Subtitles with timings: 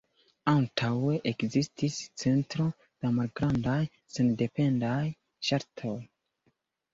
[0.51, 2.65] Antaŭe ekzistis cento
[3.03, 3.77] da malgrandaj
[4.17, 4.97] sendependaj
[5.51, 5.95] ŝtatoj.